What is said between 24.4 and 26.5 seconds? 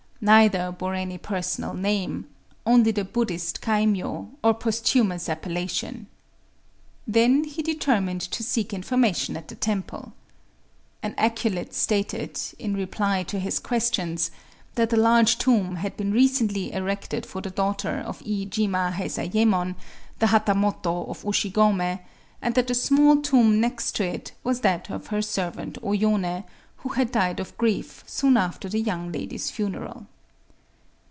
was that of her servant O Yoné,